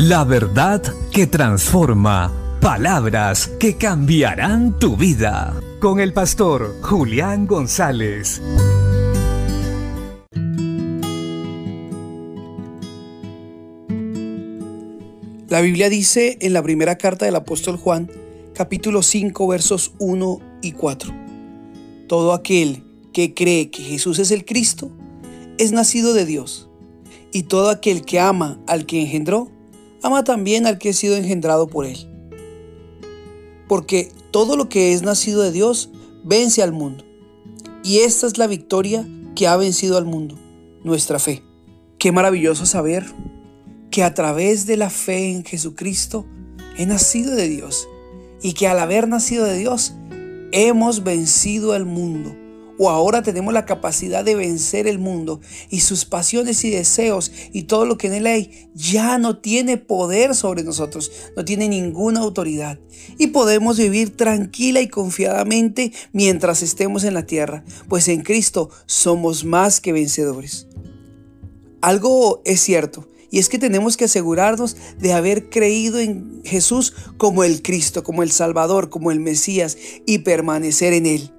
[0.00, 2.32] La verdad que transforma.
[2.60, 5.60] Palabras que cambiarán tu vida.
[5.80, 8.40] Con el pastor Julián González.
[15.48, 18.08] La Biblia dice en la primera carta del apóstol Juan,
[18.54, 21.12] capítulo 5, versos 1 y 4.
[22.06, 24.92] Todo aquel que cree que Jesús es el Cristo
[25.58, 26.70] es nacido de Dios.
[27.32, 29.57] Y todo aquel que ama al que engendró,
[30.02, 31.98] ama también al que ha sido engendrado por él.
[33.68, 35.90] Porque todo lo que es nacido de Dios
[36.24, 37.04] vence al mundo.
[37.84, 40.36] Y esta es la victoria que ha vencido al mundo,
[40.82, 41.42] nuestra fe.
[41.98, 43.06] Qué maravilloso saber
[43.90, 46.26] que a través de la fe en Jesucristo
[46.76, 47.88] he nacido de Dios
[48.42, 49.94] y que al haber nacido de Dios
[50.52, 52.34] hemos vencido al mundo
[52.78, 57.64] o ahora tenemos la capacidad de vencer el mundo y sus pasiones y deseos y
[57.64, 62.20] todo lo que en él hay ya no tiene poder sobre nosotros, no tiene ninguna
[62.20, 62.78] autoridad.
[63.18, 69.44] Y podemos vivir tranquila y confiadamente mientras estemos en la tierra, pues en Cristo somos
[69.44, 70.66] más que vencedores.
[71.80, 77.44] Algo es cierto, y es que tenemos que asegurarnos de haber creído en Jesús como
[77.44, 79.76] el Cristo, como el Salvador, como el Mesías
[80.06, 81.32] y permanecer en Él.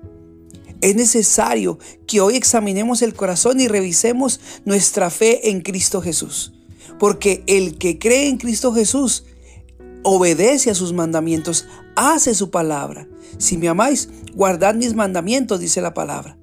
[0.81, 1.77] Es necesario
[2.07, 6.53] que hoy examinemos el corazón y revisemos nuestra fe en Cristo Jesús.
[6.97, 9.25] Porque el que cree en Cristo Jesús
[10.03, 13.07] obedece a sus mandamientos, hace su palabra.
[13.37, 16.37] Si me amáis, guardad mis mandamientos, dice la palabra.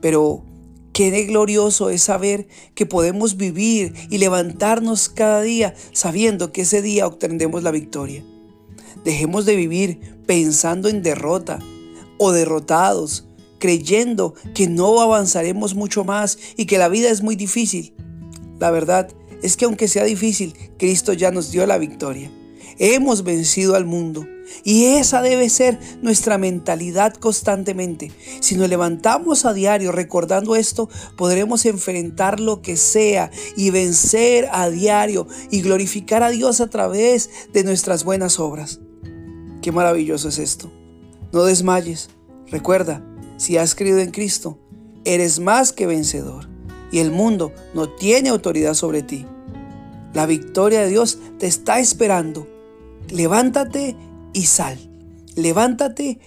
[0.00, 0.44] Pero
[0.92, 7.06] Qué glorioso es saber que podemos vivir y levantarnos cada día sabiendo que ese día
[7.06, 8.22] obtendremos la victoria.
[9.02, 11.60] Dejemos de vivir pensando en derrota
[12.18, 13.26] o derrotados,
[13.58, 17.94] creyendo que no avanzaremos mucho más y que la vida es muy difícil.
[18.58, 19.08] La verdad
[19.42, 22.30] es que aunque sea difícil, Cristo ya nos dio la victoria.
[22.78, 24.26] Hemos vencido al mundo
[24.64, 28.12] y esa debe ser nuestra mentalidad constantemente.
[28.40, 34.68] Si nos levantamos a diario recordando esto, podremos enfrentar lo que sea y vencer a
[34.70, 38.80] diario y glorificar a Dios a través de nuestras buenas obras.
[39.60, 40.81] Qué maravilloso es esto.
[41.32, 42.10] No desmayes.
[42.48, 43.02] Recuerda,
[43.38, 44.58] si has creído en Cristo,
[45.04, 46.48] eres más que vencedor
[46.90, 49.26] y el mundo no tiene autoridad sobre ti.
[50.12, 52.46] La victoria de Dios te está esperando.
[53.08, 53.96] Levántate
[54.34, 54.78] y sal.
[55.34, 56.20] Levántate,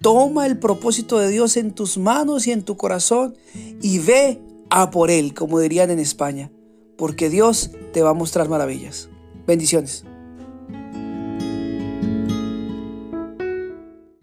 [0.00, 3.34] toma el propósito de Dios en tus manos y en tu corazón
[3.80, 6.52] y ve a por Él, como dirían en España,
[6.98, 9.08] porque Dios te va a mostrar maravillas.
[9.46, 10.04] Bendiciones.